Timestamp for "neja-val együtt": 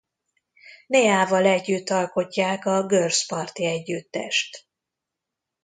0.87-1.89